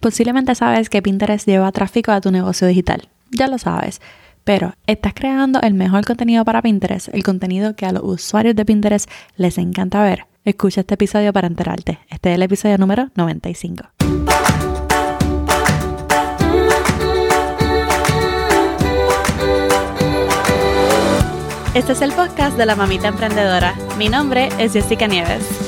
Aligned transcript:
Posiblemente 0.00 0.54
sabes 0.54 0.88
que 0.90 1.02
Pinterest 1.02 1.44
lleva 1.44 1.72
tráfico 1.72 2.12
a 2.12 2.20
tu 2.20 2.30
negocio 2.30 2.68
digital. 2.68 3.08
Ya 3.32 3.48
lo 3.48 3.58
sabes. 3.58 4.00
Pero 4.44 4.74
estás 4.86 5.12
creando 5.12 5.60
el 5.60 5.74
mejor 5.74 6.04
contenido 6.04 6.44
para 6.44 6.62
Pinterest, 6.62 7.08
el 7.12 7.24
contenido 7.24 7.74
que 7.74 7.84
a 7.84 7.92
los 7.92 8.04
usuarios 8.04 8.54
de 8.54 8.64
Pinterest 8.64 9.10
les 9.36 9.58
encanta 9.58 10.00
ver. 10.02 10.26
Escucha 10.44 10.82
este 10.82 10.94
episodio 10.94 11.32
para 11.32 11.48
enterarte. 11.48 11.98
Este 12.08 12.30
es 12.30 12.36
el 12.36 12.42
episodio 12.42 12.78
número 12.78 13.10
95. 13.16 13.88
Este 21.74 21.92
es 21.92 22.00
el 22.00 22.12
podcast 22.12 22.56
de 22.56 22.66
la 22.66 22.76
mamita 22.76 23.08
emprendedora. 23.08 23.74
Mi 23.98 24.08
nombre 24.08 24.48
es 24.58 24.72
Jessica 24.72 25.08
Nieves. 25.08 25.67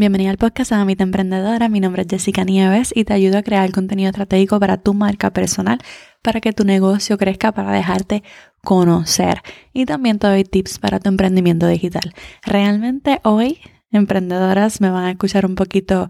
Bienvenida 0.00 0.30
al 0.30 0.38
podcast 0.38 0.72
Mamita 0.72 1.02
Emprendedora. 1.04 1.68
Mi 1.68 1.78
nombre 1.78 2.00
es 2.00 2.08
Jessica 2.08 2.42
Nieves 2.42 2.90
y 2.96 3.04
te 3.04 3.12
ayudo 3.12 3.36
a 3.36 3.42
crear 3.42 3.70
contenido 3.70 4.08
estratégico 4.08 4.58
para 4.58 4.78
tu 4.78 4.94
marca 4.94 5.30
personal 5.30 5.78
para 6.22 6.40
que 6.40 6.54
tu 6.54 6.64
negocio 6.64 7.18
crezca, 7.18 7.52
para 7.52 7.70
dejarte 7.70 8.22
conocer. 8.64 9.42
Y 9.74 9.84
también 9.84 10.18
te 10.18 10.26
doy 10.26 10.44
tips 10.44 10.78
para 10.78 11.00
tu 11.00 11.10
emprendimiento 11.10 11.66
digital. 11.66 12.14
Realmente 12.42 13.20
hoy, 13.24 13.58
emprendedoras, 13.90 14.80
me 14.80 14.88
van 14.88 15.04
a 15.04 15.10
escuchar 15.10 15.44
un 15.44 15.54
poquito 15.54 16.08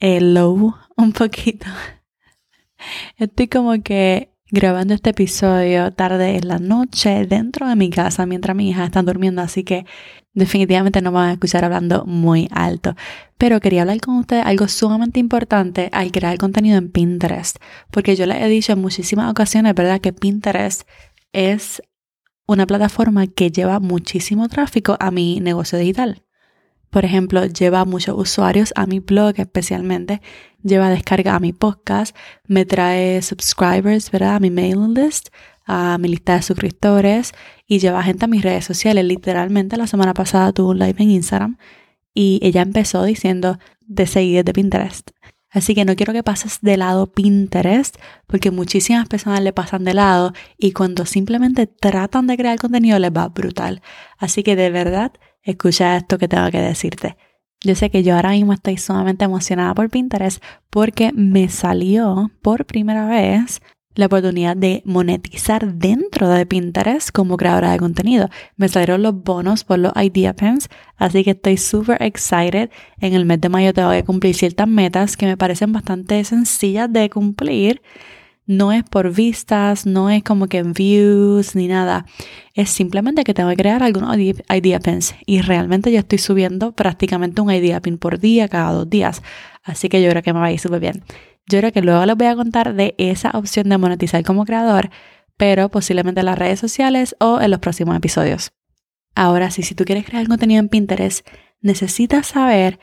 eh, 0.00 0.20
low, 0.20 0.74
un 0.96 1.12
poquito. 1.12 1.66
Estoy 3.18 3.46
como 3.46 3.80
que 3.84 4.31
grabando 4.52 4.92
este 4.92 5.10
episodio 5.10 5.92
tarde 5.92 6.36
en 6.36 6.46
la 6.46 6.58
noche 6.58 7.26
dentro 7.26 7.66
de 7.66 7.74
mi 7.74 7.88
casa 7.88 8.26
mientras 8.26 8.54
mi 8.54 8.68
hija 8.68 8.84
está 8.84 9.02
durmiendo, 9.02 9.40
así 9.40 9.64
que 9.64 9.86
definitivamente 10.34 11.00
no 11.00 11.10
me 11.10 11.16
van 11.16 11.30
a 11.30 11.32
escuchar 11.32 11.64
hablando 11.64 12.04
muy 12.04 12.48
alto. 12.52 12.94
Pero 13.38 13.60
quería 13.60 13.80
hablar 13.80 13.98
con 14.02 14.18
ustedes 14.18 14.44
algo 14.44 14.68
sumamente 14.68 15.20
importante 15.20 15.88
al 15.92 16.12
crear 16.12 16.36
contenido 16.36 16.76
en 16.76 16.90
Pinterest, 16.90 17.56
porque 17.90 18.14
yo 18.14 18.26
les 18.26 18.42
he 18.42 18.48
dicho 18.48 18.74
en 18.74 18.80
muchísimas 18.80 19.30
ocasiones, 19.30 19.74
¿verdad?, 19.74 20.02
que 20.02 20.12
Pinterest 20.12 20.82
es 21.32 21.82
una 22.46 22.66
plataforma 22.66 23.26
que 23.28 23.50
lleva 23.50 23.80
muchísimo 23.80 24.50
tráfico 24.50 24.98
a 25.00 25.10
mi 25.10 25.40
negocio 25.40 25.78
digital. 25.78 26.22
Por 26.92 27.06
ejemplo, 27.06 27.46
lleva 27.46 27.86
muchos 27.86 28.14
usuarios 28.18 28.74
a 28.76 28.84
mi 28.84 29.00
blog 29.00 29.32
especialmente, 29.38 30.20
lleva 30.62 30.90
descarga 30.90 31.34
a 31.34 31.40
mi 31.40 31.54
podcast, 31.54 32.14
me 32.46 32.66
trae 32.66 33.22
subscribers, 33.22 34.10
¿verdad? 34.10 34.34
A 34.34 34.40
mi 34.40 34.50
mailing 34.50 34.92
list, 34.92 35.30
a 35.64 35.96
mi 35.96 36.08
lista 36.08 36.34
de 36.34 36.42
suscriptores 36.42 37.32
y 37.66 37.78
lleva 37.78 38.02
gente 38.02 38.26
a 38.26 38.28
mis 38.28 38.42
redes 38.42 38.66
sociales. 38.66 39.06
Literalmente 39.06 39.78
la 39.78 39.86
semana 39.86 40.12
pasada 40.12 40.52
tuve 40.52 40.72
un 40.72 40.80
live 40.80 41.02
en 41.02 41.10
Instagram 41.12 41.56
y 42.12 42.40
ella 42.42 42.60
empezó 42.60 43.04
diciendo 43.04 43.58
de 43.80 44.06
seguir 44.06 44.44
de 44.44 44.52
Pinterest. 44.52 45.12
Así 45.48 45.74
que 45.74 45.86
no 45.86 45.96
quiero 45.96 46.12
que 46.12 46.22
pases 46.22 46.58
de 46.60 46.76
lado 46.76 47.10
Pinterest 47.10 47.96
porque 48.26 48.50
muchísimas 48.50 49.08
personas 49.08 49.40
le 49.40 49.54
pasan 49.54 49.84
de 49.84 49.94
lado 49.94 50.34
y 50.58 50.72
cuando 50.72 51.06
simplemente 51.06 51.66
tratan 51.66 52.26
de 52.26 52.36
crear 52.36 52.58
contenido 52.58 52.98
les 52.98 53.12
va 53.12 53.28
brutal. 53.28 53.80
Así 54.18 54.42
que 54.42 54.56
de 54.56 54.68
verdad 54.68 55.12
escucha 55.42 55.96
esto 55.96 56.18
que 56.18 56.28
tengo 56.28 56.50
que 56.50 56.60
decirte. 56.60 57.16
Yo 57.64 57.74
sé 57.74 57.90
que 57.90 58.02
yo 58.02 58.16
ahora 58.16 58.30
mismo 58.30 58.52
estoy 58.52 58.76
sumamente 58.76 59.24
emocionada 59.24 59.74
por 59.74 59.88
Pinterest 59.88 60.42
porque 60.68 61.12
me 61.12 61.48
salió 61.48 62.30
por 62.42 62.64
primera 62.66 63.06
vez 63.06 63.60
la 63.94 64.06
oportunidad 64.06 64.56
de 64.56 64.82
monetizar 64.84 65.74
dentro 65.74 66.28
de 66.28 66.46
Pinterest 66.46 67.10
como 67.10 67.36
creadora 67.36 67.72
de 67.72 67.78
contenido. 67.78 68.28
Me 68.56 68.68
salieron 68.68 69.02
los 69.02 69.22
bonos 69.22 69.64
por 69.64 69.78
los 69.78 69.92
Idea 69.96 70.34
Pens, 70.34 70.68
así 70.96 71.24
que 71.24 71.32
estoy 71.32 71.56
súper 71.56 72.02
excited. 72.02 72.70
En 73.00 73.14
el 73.14 73.26
mes 73.26 73.40
de 73.40 73.48
mayo 73.48 73.72
tengo 73.74 73.90
que 73.90 74.04
cumplir 74.04 74.34
ciertas 74.34 74.66
metas 74.66 75.16
que 75.16 75.26
me 75.26 75.36
parecen 75.36 75.72
bastante 75.72 76.24
sencillas 76.24 76.92
de 76.92 77.10
cumplir 77.10 77.82
no 78.46 78.72
es 78.72 78.82
por 78.84 79.12
vistas, 79.12 79.86
no 79.86 80.10
es 80.10 80.22
como 80.22 80.46
que 80.48 80.62
views 80.62 81.54
ni 81.54 81.68
nada. 81.68 82.06
Es 82.54 82.70
simplemente 82.70 83.24
que 83.24 83.34
tengo 83.34 83.50
que 83.50 83.56
crear 83.56 83.82
algunos 83.82 84.16
idea 84.18 84.80
pins 84.80 85.14
y 85.26 85.40
realmente 85.40 85.92
yo 85.92 86.00
estoy 86.00 86.18
subiendo 86.18 86.72
prácticamente 86.72 87.40
un 87.40 87.50
idea 87.50 87.80
pin 87.80 87.98
por 87.98 88.18
día, 88.18 88.48
cada 88.48 88.72
dos 88.72 88.90
días. 88.90 89.22
Así 89.62 89.88
que 89.88 90.02
yo 90.02 90.10
creo 90.10 90.22
que 90.22 90.32
me 90.32 90.40
va 90.40 90.46
a 90.46 90.52
ir 90.52 90.58
súper 90.58 90.80
bien. 90.80 91.04
Yo 91.46 91.58
creo 91.58 91.72
que 91.72 91.82
luego 91.82 92.04
les 92.06 92.16
voy 92.16 92.26
a 92.26 92.36
contar 92.36 92.74
de 92.74 92.94
esa 92.98 93.30
opción 93.30 93.68
de 93.68 93.78
monetizar 93.78 94.22
como 94.24 94.44
creador, 94.44 94.90
pero 95.36 95.70
posiblemente 95.70 96.20
en 96.20 96.26
las 96.26 96.38
redes 96.38 96.60
sociales 96.60 97.16
o 97.20 97.40
en 97.40 97.50
los 97.50 97.60
próximos 97.60 97.96
episodios. 97.96 98.52
Ahora 99.14 99.50
sí, 99.50 99.62
si 99.62 99.74
tú 99.74 99.84
quieres 99.84 100.04
crear 100.04 100.26
contenido 100.26 100.60
en 100.60 100.68
Pinterest, 100.68 101.26
necesitas 101.60 102.26
saber 102.26 102.78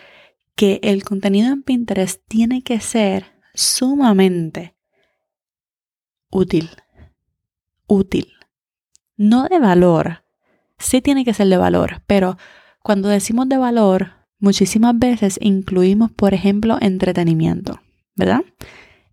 que 0.56 0.80
el 0.84 1.04
contenido 1.04 1.52
en 1.52 1.64
Pinterest 1.64 2.22
tiene 2.28 2.62
que 2.62 2.80
ser 2.80 3.26
sumamente 3.54 4.76
útil. 6.30 6.70
Útil. 7.88 8.28
No 9.18 9.48
de 9.48 9.60
valor. 9.60 10.24
Sí 10.78 11.02
tiene 11.02 11.26
que 11.26 11.34
ser 11.34 11.48
de 11.48 11.58
valor, 11.58 12.02
pero 12.08 12.38
cuando 12.82 13.10
decimos 13.10 13.50
de 13.50 13.58
valor, 13.58 14.14
muchísimas 14.40 14.98
veces 14.98 15.38
incluimos, 15.42 16.12
por 16.12 16.34
ejemplo, 16.34 16.78
entretenimiento, 16.80 17.82
¿verdad? 18.16 18.42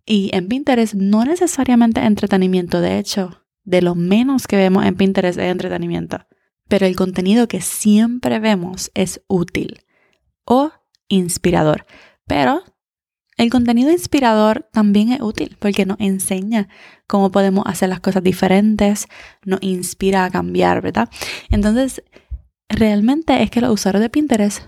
Y 0.05 0.29
en 0.33 0.47
Pinterest 0.47 0.93
no 0.93 1.25
necesariamente 1.25 1.99
entretenimiento, 1.99 2.79
de 2.79 2.97
hecho, 2.97 3.43
de 3.65 3.81
lo 3.81 3.95
menos 3.95 4.47
que 4.47 4.55
vemos 4.55 4.85
en 4.85 4.95
Pinterest 4.95 5.37
es 5.37 5.51
entretenimiento, 5.51 6.25
pero 6.69 6.85
el 6.85 6.95
contenido 6.95 7.49
que 7.49 7.59
siempre 7.59 8.39
vemos 8.39 8.89
es 8.93 9.21
útil 9.27 9.81
o 10.45 10.71
inspirador. 11.09 11.85
Pero 12.25 12.63
el 13.37 13.51
contenido 13.51 13.91
inspirador 13.91 14.67
también 14.73 15.11
es 15.11 15.21
útil 15.21 15.55
porque 15.59 15.85
nos 15.85 15.99
enseña 15.99 16.67
cómo 17.05 17.31
podemos 17.31 17.65
hacer 17.67 17.89
las 17.89 17.99
cosas 17.99 18.23
diferentes, 18.23 19.07
nos 19.45 19.61
inspira 19.61 20.25
a 20.25 20.31
cambiar, 20.31 20.81
¿verdad? 20.81 21.09
Entonces, 21.49 22.03
realmente 22.67 23.43
es 23.43 23.51
que 23.51 23.61
los 23.61 23.71
usuarios 23.71 24.01
de 24.01 24.09
Pinterest 24.09 24.63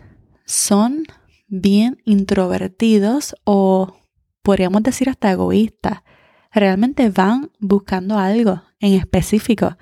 son 0.46 1.04
bien 1.48 1.98
introvertidos 2.06 3.36
o 3.44 3.98
podríamos 4.44 4.84
decir 4.84 5.10
hasta 5.10 5.32
egoístas. 5.32 6.04
Realmente 6.52 7.10
van 7.10 7.52
buscando 7.60 8.18
algo 8.18 8.62
en 8.80 8.94
específico. 8.94 9.78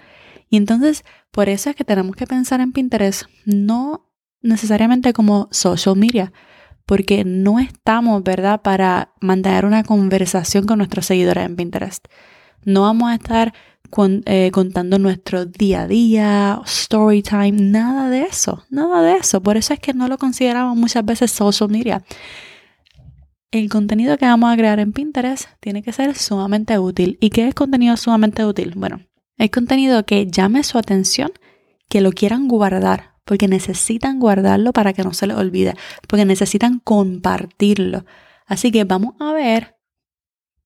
Y 0.49 0.57
entonces, 0.57 1.03
por 1.31 1.49
eso 1.49 1.69
es 1.69 1.75
que 1.75 1.83
tenemos 1.83 2.15
que 2.15 2.25
pensar 2.25 2.61
en 2.61 2.71
Pinterest 2.71 3.23
no 3.45 4.09
necesariamente 4.41 5.11
como 5.11 5.49
social 5.51 5.97
media, 5.97 6.31
porque 6.87 7.25
no 7.25 7.59
estamos, 7.59 8.23
¿verdad?, 8.23 8.61
para 8.61 9.11
mantener 9.19 9.65
una 9.65 9.83
conversación 9.83 10.65
con 10.65 10.77
nuestros 10.79 11.05
seguidores 11.05 11.45
en 11.45 11.57
Pinterest. 11.57 12.07
No 12.63 12.83
vamos 12.83 13.11
a 13.11 13.15
estar 13.15 13.53
eh, 14.25 14.51
contando 14.53 14.97
nuestro 14.97 15.45
día 15.45 15.81
a 15.81 15.87
día, 15.87 16.61
story 16.65 17.21
time, 17.23 17.51
nada 17.51 18.09
de 18.09 18.21
eso, 18.23 18.63
nada 18.69 19.01
de 19.01 19.17
eso. 19.17 19.43
Por 19.43 19.57
eso 19.57 19.73
es 19.73 19.81
que 19.81 19.93
no 19.93 20.07
lo 20.07 20.17
consideramos 20.17 20.77
muchas 20.77 21.03
veces 21.03 21.29
social 21.29 21.69
media. 21.69 22.03
El 23.51 23.69
contenido 23.69 24.17
que 24.17 24.25
vamos 24.25 24.51
a 24.51 24.55
crear 24.55 24.79
en 24.79 24.93
Pinterest 24.93 25.49
tiene 25.59 25.83
que 25.83 25.91
ser 25.91 26.15
sumamente 26.15 26.79
útil. 26.79 27.17
¿Y 27.19 27.31
qué 27.31 27.49
es 27.49 27.53
contenido 27.53 27.97
sumamente 27.97 28.45
útil? 28.45 28.73
Bueno, 28.77 29.01
es 29.37 29.51
contenido 29.51 30.05
que 30.05 30.27
llame 30.27 30.63
su 30.63 30.77
atención, 30.77 31.31
que 31.89 31.99
lo 31.99 32.11
quieran 32.11 32.47
guardar, 32.47 33.16
porque 33.27 33.49
necesitan 33.49 34.19
guardarlo 34.19 34.71
para 34.71 34.93
que 34.93 35.03
no 35.03 35.13
se 35.13 35.27
les 35.27 35.35
olvide, 35.35 35.75
porque 36.07 36.23
necesitan 36.23 36.79
compartirlo. 36.79 38.05
Así 38.45 38.71
que 38.71 38.85
vamos 38.85 39.15
a 39.19 39.33
ver 39.33 39.75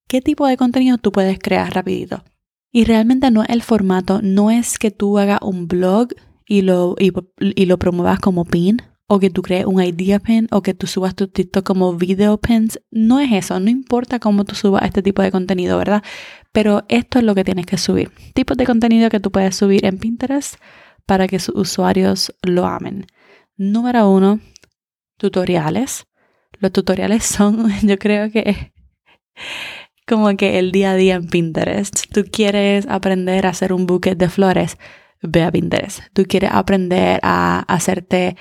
qué 0.08 0.22
tipo 0.22 0.46
de 0.46 0.58
contenido 0.58 1.00
tú 1.00 1.12
puedes 1.12 1.40
crear 1.40 1.74
rapidito. 1.74 2.24
Y 2.72 2.86
realmente 2.86 3.32
no 3.32 3.42
es 3.42 3.50
el 3.50 3.64
formato, 3.64 4.22
no 4.22 4.52
es 4.52 4.78
que 4.78 4.92
tú 4.92 5.18
hagas 5.18 5.40
un 5.42 5.68
blog 5.68 6.10
y 6.48 6.62
lo, 6.62 6.96
y, 7.00 7.66
lo 7.66 7.80
promuevas 7.80 8.20
como 8.20 8.46
pin, 8.46 8.78
o 9.08 9.20
que 9.20 9.32
tú 9.32 9.42
crees 9.42 9.66
un 9.66 9.82
idea 9.82 10.20
pin, 10.20 10.48
o 10.52 10.62
que 10.62 10.76
tú 10.76 10.86
subas 10.86 11.16
tu 11.16 11.28
TikTok 11.28 11.66
como 11.66 11.96
video 11.96 12.38
pins. 12.38 12.80
No 12.92 13.20
es 13.20 13.32
eso, 13.32 13.60
no 13.60 13.72
importa 13.72 14.20
cómo 14.20 14.46
tú 14.46 14.54
subas 14.54 14.84
este 14.84 15.02
tipo 15.02 15.24
de 15.24 15.32
contenido, 15.32 15.80
¿verdad? 15.80 16.04
Pero 16.52 16.84
esto 16.90 17.18
es 17.18 17.26
lo 17.26 17.34
que 17.34 17.44
tienes 17.44 17.66
que 17.66 17.78
subir. 17.78 18.12
Tipos 18.36 18.56
de 18.56 18.66
contenido 18.66 19.10
que 19.10 19.20
tú 19.20 19.32
puedes 19.32 19.56
subir 19.56 19.86
en 19.86 19.98
Pinterest 19.98 20.56
para 21.12 21.28
que 21.28 21.40
sus 21.40 21.56
usuarios 21.56 22.34
lo 22.42 22.66
amen. 22.66 23.06
Número 23.58 24.10
uno, 24.10 24.40
tutoriales. 25.18 26.08
Los 26.60 26.72
tutoriales 26.72 27.26
son, 27.26 27.70
yo 27.86 27.98
creo 27.98 28.32
que 28.32 28.72
como 30.08 30.38
que 30.38 30.58
el 30.58 30.72
día 30.72 30.92
a 30.92 30.96
día 30.96 31.16
en 31.16 31.28
Pinterest. 31.28 32.06
Tú 32.14 32.24
quieres 32.32 32.88
aprender 32.88 33.46
a 33.46 33.50
hacer 33.50 33.74
un 33.74 33.88
buquet 33.88 34.18
de 34.18 34.30
flores, 34.30 34.78
ve 35.22 35.44
a 35.44 35.52
Pinterest. 35.52 36.00
Tú 36.14 36.24
quieres 36.24 36.52
aprender 36.54 37.20
a 37.24 37.66
hacerte 37.68 38.38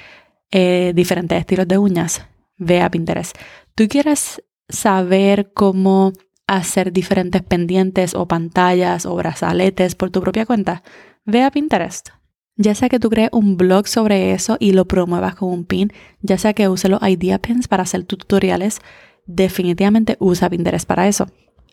eh, 0.52 0.92
diferentes 0.94 1.40
estilos 1.40 1.66
de 1.66 1.76
uñas, 1.76 2.24
ve 2.56 2.82
a 2.82 2.88
Pinterest. 2.88 3.36
¿Tú 3.74 3.88
quieres 3.88 4.44
saber 4.68 5.50
cómo 5.54 6.12
hacer 6.46 6.92
diferentes 6.92 7.42
pendientes 7.42 8.14
o 8.14 8.28
pantallas 8.28 9.06
o 9.06 9.16
brazaletes 9.16 9.96
por 9.96 10.10
tu 10.10 10.20
propia 10.20 10.46
cuenta? 10.46 10.84
Ve 11.24 11.42
a 11.42 11.50
Pinterest. 11.50 12.10
Ya 12.56 12.74
sea 12.74 12.88
que 12.88 13.00
tú 13.00 13.08
crees 13.08 13.30
un 13.32 13.56
blog 13.56 13.88
sobre 13.88 14.32
eso 14.32 14.56
y 14.60 14.72
lo 14.72 14.84
promuevas 14.84 15.34
con 15.34 15.50
un 15.50 15.64
pin, 15.64 15.92
ya 16.20 16.36
sea 16.36 16.52
que 16.52 16.68
uses 16.68 16.90
los 16.90 17.02
idea 17.02 17.38
pins 17.38 17.68
para 17.68 17.84
hacer 17.84 18.04
tutoriales, 18.04 18.80
definitivamente 19.26 20.16
usa 20.18 20.50
Pinterest 20.50 20.86
para 20.86 21.08
eso. 21.08 21.26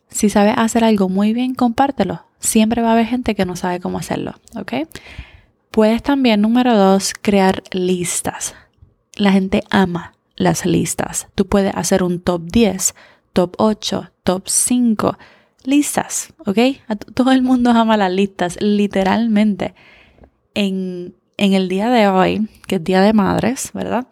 Si 0.10 0.30
sabes 0.30 0.54
hacer 0.58 0.84
algo 0.84 1.10
muy 1.10 1.34
bien, 1.34 1.56
compártelo. 1.56 2.26
Siempre 2.40 2.82
va 2.82 2.90
a 2.90 2.94
haber 2.94 3.08
gente 3.08 3.36
que 3.36 3.46
no 3.46 3.56
sabe 3.56 3.80
cómo 3.80 3.98
hacerlo, 3.98 4.36
¿ok? 4.56 4.88
Puedes 5.72 6.02
también, 6.02 6.42
número 6.42 6.76
dos, 6.76 7.14
crear 7.22 7.64
listas. 7.72 8.56
La 9.16 9.32
gente 9.32 9.64
ama 9.70 10.14
las 10.36 10.66
listas. 10.66 11.28
Tú 11.36 11.48
puedes 11.48 11.76
hacer 11.76 12.04
un 12.04 12.22
top 12.22 12.44
10, 12.44 12.96
top 13.34 13.56
8, 13.58 14.12
top 14.24 14.48
5, 14.48 15.18
listas, 15.66 16.34
¿ok? 16.46 16.60
Todo 17.14 17.32
el 17.32 17.42
mundo 17.42 17.72
ama 17.72 17.98
las 17.98 18.12
listas, 18.12 18.58
literalmente. 18.62 19.76
En, 20.60 21.14
el 21.38 21.70
día 21.70 21.92
de 21.92 22.08
hoy, 22.08 22.50
que 22.66 22.78
es 22.78 22.84
Día 22.84 23.02
de 23.02 23.14
Madres, 23.14 23.70
¿verdad? 23.76 24.08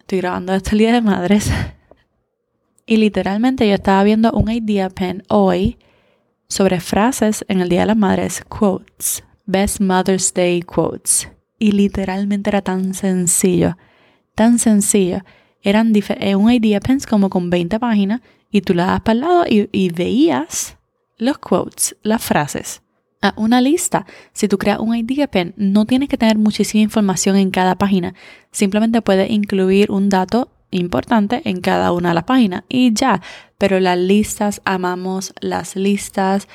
Estoy 0.00 0.18
grabando 0.18 0.52
esto 0.52 0.70
el 0.72 0.78
Día 0.78 0.92
de 0.92 1.00
Madres. 1.00 1.50
Y 2.86 2.98
literalmente 2.98 3.66
yo 3.66 3.74
estaba 3.76 4.02
viendo 4.02 4.30
un 4.32 4.50
idea 4.50 4.90
pen 4.90 5.22
hoy 5.28 5.78
sobre 6.48 6.80
frases 6.80 7.42
en 7.48 7.62
el 7.62 7.70
Día 7.70 7.80
de 7.80 7.86
las 7.86 7.96
Madres, 7.96 8.44
quotes, 8.46 9.24
Best 9.46 9.80
Mother's 9.80 10.34
Day 10.34 10.60
quotes. 10.60 11.30
Y 11.58 11.72
literalmente 11.72 12.50
era 12.50 12.60
tan 12.60 12.92
sencillo, 12.92 13.78
tan 14.34 14.58
sencillo. 14.58 15.22
Eran 15.62 15.94
eh, 15.94 16.34
un 16.34 16.50
idea 16.50 16.80
pen 16.80 16.98
como 17.08 17.30
con 17.30 17.48
20 17.48 17.78
páginas 17.78 18.20
y 18.50 18.60
tú 18.60 18.74
la 18.74 18.86
das 18.86 19.00
para 19.00 19.14
el 19.14 19.20
lado 19.20 19.44
y, 19.48 19.70
y 19.72 19.90
veías 19.90 20.76
los 21.16 21.38
quotes, 21.38 21.96
las 22.02 22.22
frases. 22.22 22.83
Una 23.36 23.62
lista. 23.62 24.04
Si 24.34 24.48
tú 24.48 24.58
creas 24.58 24.80
un 24.80 24.94
idea 24.94 25.30
pen, 25.30 25.54
no 25.56 25.86
tienes 25.86 26.10
que 26.10 26.18
tener 26.18 26.36
muchísima 26.36 26.82
información 26.82 27.36
en 27.36 27.50
cada 27.50 27.76
página. 27.76 28.14
Simplemente 28.50 29.00
puedes 29.00 29.30
incluir 29.30 29.90
un 29.90 30.10
dato 30.10 30.50
importante 30.70 31.40
en 31.44 31.60
cada 31.60 31.92
una 31.92 32.10
de 32.10 32.16
las 32.16 32.24
páginas 32.24 32.64
y 32.68 32.92
ya. 32.92 33.22
Pero 33.56 33.80
las 33.80 33.96
listas, 33.96 34.60
amamos 34.66 35.32
las 35.40 35.74
listas, 35.74 36.48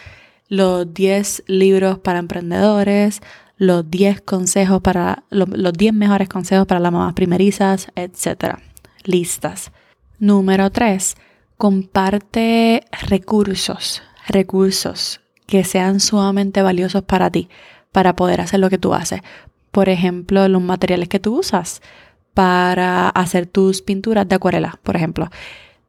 los 0.48 0.94
10 0.94 1.46
libros 1.48 1.98
para 2.00 2.20
emprendedores, 2.20 3.22
los 3.58 3.90
10 3.90 4.22
consejos 4.22 4.82
para 4.82 5.24
los 5.32 5.74
10 5.74 5.94
mejores 5.94 6.30
consejos 6.30 6.68
para 6.68 6.80
las 6.80 6.92
mamás 6.92 7.16
primerizas, 7.16 7.88
etc. 7.96 8.60
Listas. 9.06 9.72
Número 10.20 10.70
3. 10.70 11.16
Comparte 11.58 12.84
recursos, 13.08 14.04
recursos 14.28 15.20
que 15.50 15.64
sean 15.64 16.00
sumamente 16.00 16.62
valiosos 16.62 17.02
para 17.02 17.32
ti, 17.32 17.50
para 17.92 18.16
poder 18.16 18.40
hacer 18.40 18.60
lo 18.60 18.70
que 18.70 18.78
tú 18.78 18.94
haces. 18.94 19.22
Por 19.72 19.90
ejemplo, 19.90 20.48
los 20.48 20.62
materiales 20.62 21.10
que 21.10 21.20
tú 21.20 21.40
usas 21.40 21.82
para 22.36 23.10
hacer 23.10 23.48
tus 23.48 23.82
pinturas 23.82 24.30
de 24.30 24.36
acuarela, 24.36 24.80
por 24.84 24.96
ejemplo. 24.96 25.30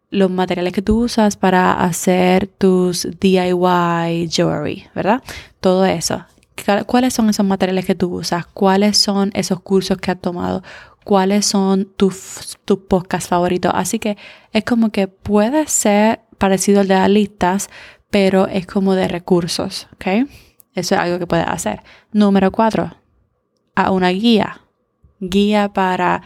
Los 0.09 0.31
materiales 0.31 0.73
que 0.73 0.81
tú 0.81 1.05
usas 1.05 1.37
para 1.37 1.73
hacer 1.75 2.47
tus 2.47 3.07
DIY 3.21 4.29
jewelry, 4.31 4.89
¿verdad? 4.95 5.23
Todo 5.61 5.85
eso. 5.85 6.25
¿Cuáles 6.87 7.15
son 7.15 7.29
esos 7.29 7.45
materiales 7.45 7.85
que 7.85 7.95
tú 7.95 8.15
usas? 8.15 8.47
¿Cuáles 8.47 8.97
son 8.97 9.31
esos 9.35 9.61
cursos 9.61 9.99
que 9.99 10.11
has 10.11 10.21
tomado? 10.21 10.63
¿Cuáles 11.05 11.45
son 11.47 11.85
tus, 11.97 12.59
tus 12.65 12.79
podcasts 12.79 13.29
favoritos? 13.29 13.73
Así 13.75 13.99
que 13.99 14.17
es 14.53 14.65
como 14.65 14.91
que 14.91 15.07
puede 15.07 15.67
ser 15.69 16.21
parecido 16.39 16.81
al 16.81 16.89
de 16.89 16.95
las 16.95 17.11
listas, 17.11 17.71
pero 18.11 18.47
es 18.49 18.67
como 18.67 18.95
de 18.95 19.09
recursos, 19.09 19.89
¿ok? 19.95 20.29
Eso 20.75 20.95
es 20.95 21.01
algo 21.01 21.19
que 21.19 21.27
puedes 21.27 21.47
hacer. 21.47 21.83
Número 22.13 22.53
cuatro, 22.53 22.97
a 23.75 23.91
una 23.91 24.09
guía 24.11 24.61
guía 25.21 25.69
para, 25.73 26.23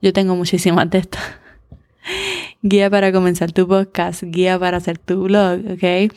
yo 0.00 0.12
tengo 0.12 0.36
muchísimas 0.36 0.88
de 0.90 0.98
estas, 0.98 1.22
guía 2.62 2.88
para 2.88 3.12
comenzar 3.12 3.52
tu 3.52 3.68
podcast, 3.68 4.22
guía 4.22 4.58
para 4.58 4.78
hacer 4.78 4.98
tu 4.98 5.24
blog, 5.24 5.60
¿ok? 5.72 6.12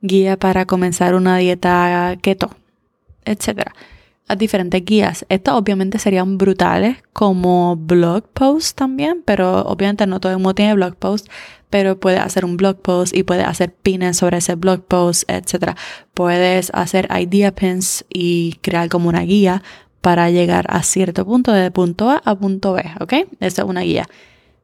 Guía 0.00 0.38
para 0.38 0.66
comenzar 0.66 1.14
una 1.14 1.36
dieta 1.36 2.16
keto, 2.22 2.50
etc. 3.24 3.70
A 4.28 4.36
diferentes 4.36 4.84
guías. 4.84 5.26
Estas 5.28 5.54
obviamente 5.54 5.98
serían 5.98 6.38
brutales 6.38 6.98
como 7.12 7.76
blog 7.76 8.28
posts 8.32 8.74
también, 8.74 9.22
pero 9.24 9.62
obviamente 9.62 10.06
no 10.06 10.20
todo 10.20 10.32
el 10.32 10.38
mundo 10.38 10.54
tiene 10.54 10.74
blog 10.74 10.96
post, 10.96 11.28
pero 11.70 11.98
puedes 11.98 12.20
hacer 12.20 12.44
un 12.44 12.56
blog 12.56 12.80
post 12.80 13.14
y 13.14 13.22
puedes 13.22 13.46
hacer 13.46 13.72
pines 13.72 14.16
sobre 14.16 14.38
ese 14.38 14.54
blog 14.54 14.84
post, 14.84 15.28
etc. 15.28 15.76
Puedes 16.14 16.70
hacer 16.74 17.08
idea 17.20 17.54
pins 17.54 18.04
y 18.08 18.58
crear 18.62 18.88
como 18.88 19.08
una 19.08 19.22
guía 19.22 19.62
para 20.00 20.30
llegar 20.30 20.66
a 20.68 20.82
cierto 20.82 21.26
punto 21.26 21.52
de 21.52 21.70
punto 21.70 22.10
A 22.10 22.22
a 22.24 22.34
punto 22.34 22.72
B, 22.72 22.84
¿ok? 23.00 23.12
Eso 23.40 23.62
es 23.62 23.68
una 23.68 23.82
guía. 23.82 24.06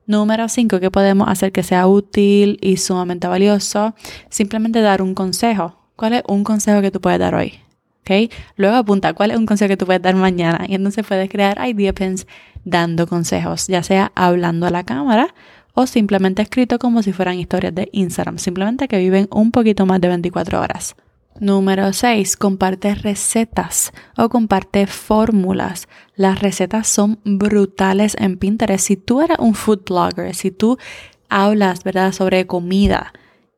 Número 0.06 0.48
5, 0.48 0.80
¿qué 0.80 0.90
podemos 0.90 1.28
hacer 1.28 1.50
que 1.50 1.62
sea 1.62 1.86
útil 1.86 2.58
y 2.60 2.76
sumamente 2.76 3.26
valioso? 3.26 3.94
Simplemente 4.28 4.80
dar 4.80 5.00
un 5.00 5.14
consejo. 5.14 5.78
¿Cuál 5.96 6.14
es 6.14 6.22
un 6.28 6.44
consejo 6.44 6.82
que 6.82 6.90
tú 6.90 7.00
puedes 7.00 7.18
dar 7.18 7.34
hoy? 7.34 7.54
¿Ok? 8.00 8.30
Luego 8.56 8.76
apunta, 8.76 9.14
¿cuál 9.14 9.30
es 9.30 9.38
un 9.38 9.46
consejo 9.46 9.70
que 9.70 9.76
tú 9.78 9.86
puedes 9.86 10.02
dar 10.02 10.14
mañana? 10.14 10.66
Y 10.68 10.74
entonces 10.74 11.06
puedes 11.06 11.30
crear 11.30 11.58
idea 11.66 11.94
pens 11.94 12.26
dando 12.64 13.06
consejos, 13.06 13.66
ya 13.66 13.82
sea 13.82 14.12
hablando 14.14 14.66
a 14.66 14.70
la 14.70 14.84
cámara 14.84 15.34
o 15.74 15.86
simplemente 15.86 16.42
escrito 16.42 16.78
como 16.78 17.02
si 17.02 17.12
fueran 17.12 17.38
historias 17.38 17.74
de 17.74 17.88
Instagram, 17.92 18.38
simplemente 18.38 18.88
que 18.88 18.98
viven 18.98 19.28
un 19.30 19.50
poquito 19.50 19.86
más 19.86 20.00
de 20.00 20.08
24 20.08 20.60
horas. 20.60 20.96
Número 21.40 21.92
6. 21.92 22.36
Comparte 22.36 22.94
recetas 22.94 23.92
o 24.16 24.28
comparte 24.28 24.86
fórmulas. 24.86 25.88
Las 26.14 26.40
recetas 26.40 26.86
son 26.86 27.18
brutales 27.24 28.16
en 28.20 28.38
Pinterest. 28.38 28.86
Si 28.86 28.96
tú 28.96 29.20
eres 29.20 29.38
un 29.40 29.54
food 29.54 29.80
blogger, 29.84 30.32
si 30.34 30.52
tú 30.52 30.78
hablas, 31.28 31.82
¿verdad?, 31.82 32.12
sobre 32.12 32.46
comida 32.46 33.12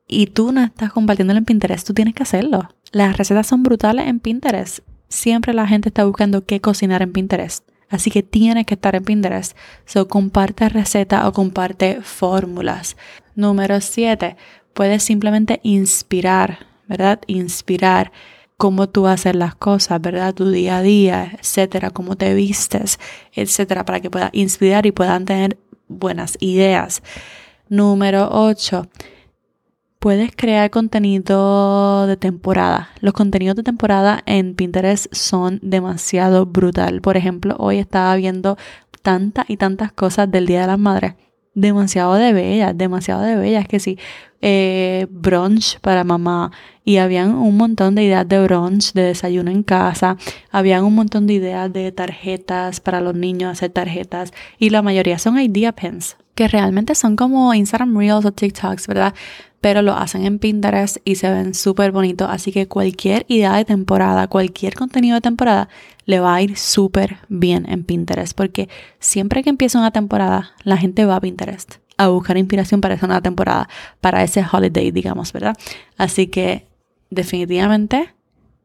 y 0.09 0.29
tú 0.29 0.53
no 0.53 0.63
estás 0.65 0.91
compartiéndolo 0.91 1.39
en 1.39 1.45
Pinterest, 1.45 1.87
tú 1.87 1.93
tienes 1.93 2.15
que 2.15 2.23
hacerlo. 2.23 2.71
Las 2.93 3.19
recetas 3.19 3.47
son 3.47 3.63
brutales 3.63 4.07
en 4.07 4.21
Pinterest. 4.21 4.79
Siempre 5.09 5.53
la 5.53 5.67
gente 5.67 5.91
está 5.91 6.07
buscando 6.07 6.47
qué 6.47 6.63
cocinar 6.63 7.03
en 7.03 7.13
Pinterest. 7.13 7.63
Así 7.89 8.11
que 8.11 8.23
tienes 8.23 8.67
que 8.67 8.75
estar 8.75 8.95
en 8.95 9.05
Pinterest. 9.05 9.57
So, 9.85 10.09
comparte 10.09 10.69
recetas 10.69 11.25
o 11.25 11.33
comparte 11.33 12.01
fórmulas. 12.03 12.97
Número 13.35 13.81
7. 13.81 14.37
Puedes 14.73 15.03
simplemente 15.03 15.61
inspirar 15.63 16.67
¿verdad? 16.87 17.21
Inspirar 17.27 18.13
cómo 18.57 18.89
tú 18.89 19.07
haces 19.07 19.35
las 19.35 19.55
cosas, 19.55 20.01
¿verdad? 20.01 20.35
Tu 20.35 20.51
día 20.51 20.79
a 20.79 20.83
día, 20.83 21.33
etcétera, 21.39 21.91
cómo 21.91 22.17
te 22.17 22.35
vistes, 22.35 22.99
etcétera, 23.33 23.85
para 23.85 24.01
que 24.01 24.11
puedas 24.11 24.31
inspirar 24.33 24.87
y 24.87 24.93
puedan 24.93 25.25
tener 25.25 25.59
buenas 25.89 26.37
ideas. 26.41 27.03
Número 27.69 28.29
8. 28.31 28.89
Puedes 29.99 30.31
crear 30.37 30.71
contenido 30.71 32.07
de 32.07 32.17
temporada. 32.17 32.91
Los 33.01 33.15
contenidos 33.15 33.57
de 33.57 33.63
temporada 33.63 34.23
en 34.27 34.55
Pinterest 34.55 35.13
son 35.13 35.59
demasiado 35.63 36.47
brutal. 36.47 37.01
Por 37.01 37.17
ejemplo, 37.17 37.57
hoy 37.59 37.79
estaba 37.79 38.15
viendo 38.17 38.57
tantas 39.03 39.49
y 39.49 39.57
tantas 39.57 39.93
cosas 39.93 40.31
del 40.31 40.47
Día 40.47 40.63
de 40.63 40.67
las 40.67 40.79
Madres. 40.79 41.15
Demasiado 41.55 42.15
de 42.15 42.35
bellas, 42.35 42.77
demasiado 42.77 43.23
de 43.23 43.37
bellas, 43.37 43.67
que 43.67 43.81
sí, 43.81 43.99
eh, 44.43 45.07
brunch 45.11 45.81
para 45.81 46.05
mamá. 46.05 46.53
Y 46.85 46.99
habían 46.99 47.35
un 47.35 47.57
montón 47.57 47.95
de 47.95 48.05
ideas 48.05 48.29
de 48.29 48.43
brunch, 48.45 48.93
de 48.93 49.03
desayuno 49.03 49.51
en 49.51 49.63
casa, 49.63 50.19
habían 50.51 50.85
un 50.85 50.95
montón 50.95 51.27
de 51.27 51.33
ideas 51.33 51.73
de 51.73 51.91
tarjetas 51.91 52.81
para 52.81 53.01
los 53.01 53.15
niños, 53.15 53.51
hacer 53.51 53.71
tarjetas. 53.71 54.33
Y 54.59 54.71
la 54.71 54.83
mayoría 54.83 55.19
son 55.19 55.41
idea 55.41 55.73
pens, 55.73 56.17
que 56.37 56.47
realmente 56.47 56.95
son 56.95 57.17
como 57.17 57.53
Instagram 57.55 57.97
Reels 57.97 58.25
o 58.25 58.31
TikToks, 58.31 58.87
¿verdad? 58.87 59.15
Pero 59.61 59.83
lo 59.83 59.97
hacen 59.97 60.25
en 60.25 60.39
Pinterest 60.39 60.99
y 61.05 61.17
se 61.17 61.29
ven 61.29 61.55
súper 61.55 61.91
bonitos, 61.91 62.29
así 62.31 62.53
que 62.53 62.69
cualquier 62.69 63.25
idea 63.27 63.57
de 63.57 63.65
temporada, 63.65 64.29
cualquier 64.29 64.75
contenido 64.75 65.17
de 65.17 65.23
temporada 65.23 65.69
le 66.05 66.21
va 66.21 66.37
a 66.37 66.43
ir 66.43 66.57
súper 66.57 67.17
bien 67.29 67.67
en 67.69 67.83
Pinterest, 67.83 68.37
porque 68.37 68.69
siempre 69.01 69.43
que 69.43 69.51
empieza 69.51 69.79
una 69.79 69.91
temporada, 69.91 70.53
la 70.63 70.77
gente 70.77 71.07
va 71.07 71.17
a 71.17 71.21
Pinterest 71.21 71.77
a 71.97 72.09
buscar 72.09 72.37
inspiración 72.37 72.83
para 72.83 72.95
esa 72.95 73.07
nueva 73.07 73.23
temporada, 73.23 73.69
para 74.03 74.23
ese 74.23 74.45
holiday, 74.51 74.91
digamos, 74.91 75.33
¿verdad? 75.33 75.57
Así 75.97 76.27
que 76.27 76.69
definitivamente 77.09 78.15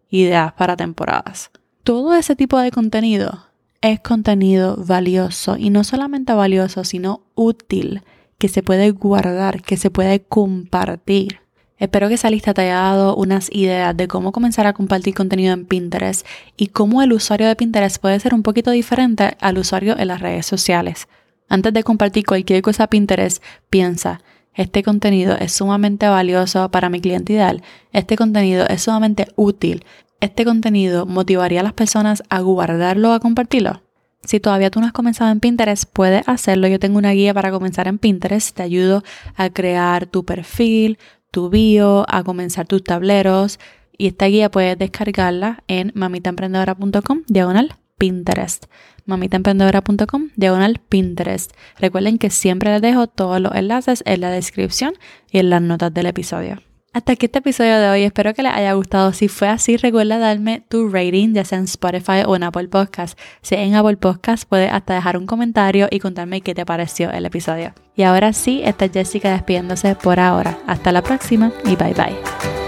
ideas 0.09 0.51
para 0.53 0.75
temporadas. 0.75 1.51
Todo 1.83 2.13
ese 2.15 2.35
tipo 2.35 2.59
de 2.59 2.71
contenido 2.71 3.50
es 3.81 3.99
contenido 3.99 4.77
valioso 4.77 5.57
y 5.57 5.71
no 5.71 5.83
solamente 5.83 6.33
valioso, 6.33 6.83
sino 6.83 7.23
útil, 7.35 8.03
que 8.37 8.47
se 8.47 8.63
puede 8.63 8.91
guardar, 8.91 9.61
que 9.61 9.77
se 9.77 9.89
puede 9.89 10.21
compartir. 10.21 11.39
Espero 11.77 12.07
que 12.07 12.13
esa 12.13 12.29
lista 12.29 12.53
te 12.53 12.61
haya 12.61 12.75
dado 12.75 13.15
unas 13.15 13.49
ideas 13.51 13.97
de 13.97 14.07
cómo 14.07 14.31
comenzar 14.31 14.67
a 14.67 14.73
compartir 14.73 15.15
contenido 15.15 15.51
en 15.53 15.65
Pinterest 15.65 16.27
y 16.55 16.67
cómo 16.67 17.01
el 17.01 17.11
usuario 17.11 17.47
de 17.47 17.55
Pinterest 17.55 17.97
puede 17.97 18.19
ser 18.19 18.35
un 18.35 18.43
poquito 18.43 18.69
diferente 18.69 19.35
al 19.39 19.57
usuario 19.57 19.97
en 19.97 20.07
las 20.07 20.21
redes 20.21 20.45
sociales. 20.45 21.07
Antes 21.49 21.73
de 21.73 21.83
compartir 21.83 22.23
cualquier 22.23 22.61
cosa 22.61 22.83
a 22.83 22.87
Pinterest, 22.87 23.43
piensa, 23.71 24.21
este 24.53 24.83
contenido 24.83 25.35
es 25.37 25.53
sumamente 25.53 26.07
valioso 26.07 26.69
para 26.69 26.89
mi 26.89 27.01
cliente 27.01 27.33
ideal, 27.33 27.63
este 27.93 28.15
contenido 28.15 28.67
es 28.67 28.83
sumamente 28.83 29.27
útil, 29.35 29.83
este 30.21 30.45
contenido 30.45 31.05
motivaría 31.05 31.59
a 31.59 31.63
las 31.63 31.73
personas 31.73 32.23
a 32.29 32.39
guardarlo 32.39 33.09
o 33.09 33.13
a 33.13 33.19
compartirlo. 33.19 33.81
Si 34.23 34.39
todavía 34.39 34.69
tú 34.69 34.79
no 34.79 34.85
has 34.85 34.93
comenzado 34.93 35.31
en 35.31 35.39
Pinterest, 35.39 35.85
puedes 35.91 36.27
hacerlo. 36.27 36.67
Yo 36.67 36.79
tengo 36.79 36.97
una 36.97 37.11
guía 37.11 37.33
para 37.33 37.51
comenzar 37.51 37.87
en 37.87 37.97
Pinterest. 37.97 38.55
Te 38.55 38.63
ayudo 38.63 39.03
a 39.35 39.49
crear 39.49 40.05
tu 40.05 40.23
perfil, 40.23 40.99
tu 41.31 41.49
bio, 41.49 42.05
a 42.07 42.23
comenzar 42.23 42.67
tus 42.67 42.83
tableros. 42.83 43.59
Y 43.97 44.07
esta 44.07 44.27
guía 44.27 44.51
puedes 44.51 44.77
descargarla 44.77 45.63
en 45.67 45.91
mamitaemprendedora.com 45.95 47.23
diagonal 47.27 47.75
Pinterest. 47.97 48.65
mamitaemprendedora.com 49.05 50.29
diagonal 50.35 50.79
Pinterest. 50.87 51.51
Recuerden 51.79 52.19
que 52.19 52.29
siempre 52.29 52.71
les 52.71 52.81
dejo 52.81 53.07
todos 53.07 53.41
los 53.41 53.55
enlaces 53.55 54.03
en 54.05 54.21
la 54.21 54.29
descripción 54.29 54.93
y 55.31 55.39
en 55.39 55.49
las 55.49 55.61
notas 55.61 55.93
del 55.93 56.05
episodio. 56.05 56.70
Hasta 56.93 57.13
aquí 57.13 57.27
este 57.27 57.39
episodio 57.39 57.79
de 57.79 57.89
hoy, 57.89 58.03
espero 58.03 58.33
que 58.33 58.43
les 58.43 58.51
haya 58.51 58.73
gustado. 58.73 59.13
Si 59.13 59.29
fue 59.29 59.47
así, 59.47 59.77
recuerda 59.77 60.17
darme 60.17 60.65
tu 60.67 60.89
rating, 60.89 61.33
ya 61.33 61.45
sea 61.45 61.57
en 61.57 61.63
Spotify 61.63 62.23
o 62.25 62.35
en 62.35 62.43
Apple 62.43 62.67
Podcast. 62.67 63.17
Si 63.41 63.55
en 63.55 63.75
Apple 63.75 63.95
Podcast, 63.95 64.43
puedes 64.43 64.69
hasta 64.69 64.95
dejar 64.95 65.15
un 65.15 65.25
comentario 65.25 65.87
y 65.89 65.99
contarme 65.99 66.41
qué 66.41 66.53
te 66.53 66.65
pareció 66.65 67.09
el 67.09 67.25
episodio. 67.25 67.73
Y 67.95 68.03
ahora 68.03 68.33
sí, 68.33 68.61
esta 68.65 68.85
es 68.85 68.91
Jessica 68.91 69.31
despidiéndose 69.31 69.95
por 69.95 70.19
ahora. 70.19 70.57
Hasta 70.67 70.91
la 70.91 71.01
próxima 71.01 71.53
y 71.63 71.77
bye 71.77 71.93
bye. 71.93 72.60